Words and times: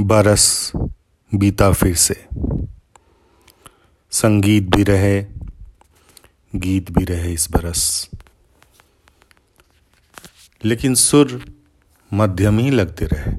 बरस 0.00 0.72
बीता 1.34 1.72
फिर 1.72 1.94
से। 1.94 2.26
संगीत 4.10 4.76
भी 4.76 4.82
रहे, 4.82 5.26
गीत 6.56 6.90
भी 6.90 7.04
रहे 7.04 7.32
इस 7.32 7.50
बरस। 7.50 8.10
लेकिन 10.64 10.94
सुर 10.94 11.54
मध्यम 12.12 12.58
ही 12.58 12.70
लगते 12.70 13.06
रहे। 13.06 13.32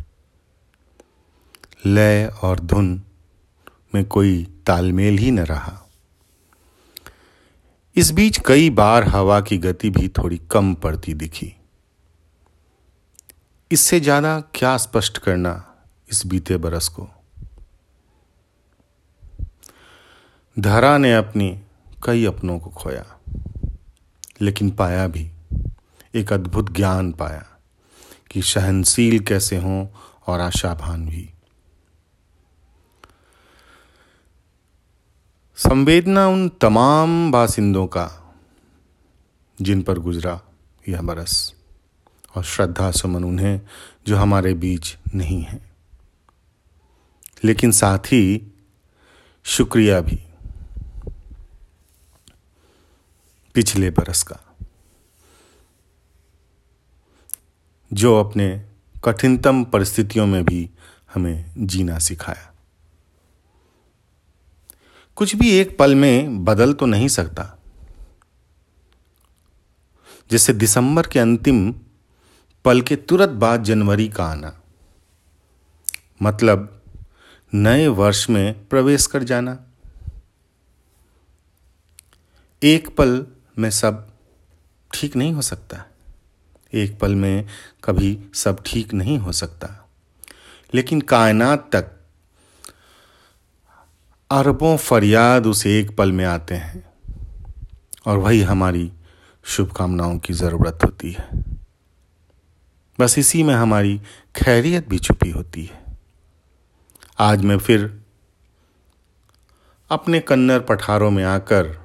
लय 1.86 2.26
और 2.44 2.60
धुन 2.60 3.02
में 3.96 4.06
कोई 4.06 4.44
तालमेल 4.66 5.18
ही 5.18 5.32
न 5.32 5.40
रहा। 5.40 5.90
इस 7.96 8.12
बीच 8.12 8.40
कई 8.46 8.70
बार 8.70 9.04
हवा 9.04 9.42
की 9.42 9.58
गति 9.58 9.90
भी 9.90 10.08
थोड़ी 10.08 10.38
कम 10.52 10.74
पड़ती 10.74 11.14
दिखी। 11.14 11.56
इससे 13.72 14.00
ज़्यादा 14.00 14.40
क्या 14.40 14.78
स्पष्ट 14.78 15.18
करना 15.18 15.71
इस 16.12 16.28
बीते 16.28 16.58
बरस 16.58 16.88
को। 16.88 17.10
धारा 20.60 20.98
ने 20.98 21.14
अपनी 21.14 21.62
कई 22.04 22.26
अपनों 22.26 22.60
को 22.60 22.70
खोया, 22.70 23.20
लेकिन 24.42 24.72
पाया 24.72 25.08
भी, 25.08 25.32
एक 26.16 26.34
अद्भुत 26.34 26.72
ज्ञान 26.72 27.12
पाया 27.12 27.46
कि 28.32 28.42
सहनशील 28.42 29.20
कैसे 29.20 29.58
हों 29.58 29.88
और 30.28 30.40
आशाभान 30.40 31.10
भी। 31.10 31.34
संवेदना 35.56 36.28
उन 36.28 36.50
तमाम 36.50 37.32
बासिंदों 37.32 37.88
का, 37.88 38.34
जिन 39.62 39.82
पर 39.82 40.00
गुजरा 40.00 40.42
यह 40.90 41.02
बरस, 41.02 41.54
और 42.36 42.44
श्रद्धा 42.44 42.92
सुमन 42.92 43.24
उन्हें 43.24 43.62
जो 44.08 44.18
हमारे 44.18 44.54
बीच 44.54 44.98
नहीं 45.16 45.42
है। 45.42 45.71
लेकिन 47.44 47.72
साथ 47.72 48.00
ही 48.00 48.54
शुक्रिया 49.44 50.02
भी। 50.02 50.28
पिछले 53.54 53.90
बरस 53.90 54.24
का। 54.24 54.56
जो 57.94 58.24
अपने 58.24 58.70
कठिनतम 59.04 59.64
परिस्थितियों 59.64 60.28
में 60.28 60.46
भी 60.46 60.70
हमें 61.14 61.54
जीना 61.58 62.00
सिखाया। 62.00 62.54
कुछ 65.16 65.36
भी 65.36 65.52
एक 65.52 65.78
पल 65.78 65.96
में 65.96 66.46
बदल 66.46 66.74
तो 66.74 66.86
नहीं 66.86 67.08
सकता। 67.08 67.58
जैसे 70.32 70.54
दिसंबर 70.54 71.08
के 71.08 71.20
अंतिम 71.20 71.76
पल 72.66 72.82
के 72.82 72.96
तुरंत 72.96 73.30
बाद 73.30 73.64
जनवरी 73.64 74.10
का 74.10 74.26
आना। 74.26 74.62
मतलब 76.22 76.81
नए 77.54 77.88
वर्ष 77.88 78.30
में 78.30 78.68
प्रवेश 78.68 79.06
कर 79.06 79.24
जाना। 79.24 79.60
एक 82.64 82.96
पल 82.96 83.26
में 83.60 83.70
सब 83.70 84.14
ठीक 84.94 85.16
नहीं 85.16 85.34
हो 85.34 85.42
सकता। 85.42 85.86
एक 86.74 87.00
पल 87.00 87.16
में 87.16 87.48
कभी 87.84 88.20
सब 88.34 88.64
ठीक 88.66 88.94
नहीं 88.94 89.18
हो 89.18 89.32
सकता। 89.32 89.90
लेकिन 90.74 91.02
कायनात 91.02 91.70
तक 91.76 91.92
अरबों 94.32 94.78
फरियाद 94.78 95.46
उस 95.46 95.68
एक 95.68 95.98
पल 95.98 96.12
में 96.12 96.26
आते 96.26 96.56
हैं। 96.56 96.94
और 98.06 98.18
वही 98.18 98.42
हमारी 98.42 98.92
शुभकामनाओं 99.44 100.20
की 100.20 100.34
ज़रूरत 100.34 100.80
होती 100.86 101.12
है। 101.12 101.30
बस 103.00 103.18
इसी 103.18 103.44
में 103.44 103.56
हमारी 103.56 104.02
खैरियत 104.36 104.88
भी 104.90 105.00
छुपी 105.00 105.30
होती 105.30 105.66
है। 105.66 105.91
आज 107.22 107.44
मैं 107.46 107.58
फिर 107.58 108.04
अपने 109.90 110.20
कन्नर 110.20 110.60
पठारों 110.60 111.12
में 111.12 111.24
आकर 111.24 111.82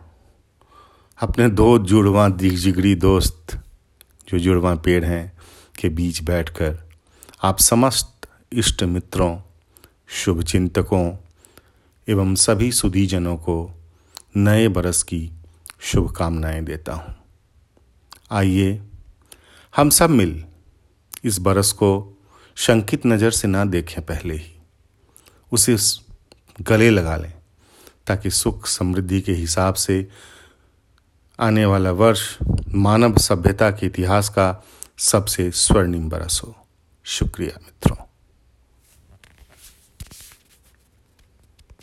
अपने 1.18 1.48
दो 1.48 1.78
जुड़वा 1.78 2.28
जिगरी 2.28 2.94
दोस्त, 2.94 3.58
जो 4.28 4.38
जुड़वा 4.38 4.74
पेड़ 4.74 5.04
हैं, 5.04 5.38
के 5.78 5.88
बीच 5.88 6.22
बैठकर 6.22 6.88
आप 7.42 7.58
समस्त 7.58 8.28
इष्ट 8.52 8.82
मित्रों, 8.82 9.38
शुभ 10.08 10.42
चिंतकों 10.42 11.16
एवं 12.08 12.34
सभी 12.34 12.72
सुधीजनों 12.72 13.36
को 13.36 13.70
नए 14.36 14.68
बरस 14.68 15.02
की 15.02 15.32
शुभकामनाएँ 15.80 16.64
देता 16.64 16.92
हूँ। 16.92 17.16
आइए 18.30 18.82
हम 19.76 19.90
सब 19.90 20.10
मिल 20.10 20.44
इस 21.24 21.38
बरस 21.38 21.72
को 21.72 22.18
शंकित 22.56 23.06
नज़र 23.06 23.30
से 23.30 23.48
ना 23.48 23.64
देखें 23.64 24.06
पहले 24.06 24.34
ही। 24.34 24.55
उसे 25.52 25.76
गले 26.62 26.90
लगा 26.90 27.16
लें, 27.16 27.32
ताकि 28.06 28.30
सुख 28.30 28.66
समृद्धि 28.66 29.20
के 29.20 29.32
हिसाब 29.32 29.74
से 29.74 30.08
आने 31.40 31.64
वाला 31.64 31.90
वर्ष 31.90 32.38
मानव 32.74 33.16
सभ्यता 33.16 33.70
के 33.70 33.86
इतिहास 33.86 34.28
का 34.28 34.64
सबसे 34.98 35.50
स्वर्णिम 35.50 36.08
बरस 36.08 36.40
हो। 36.44 36.66
शुक्रिया 37.04 37.60
मित्रों। 37.62 37.96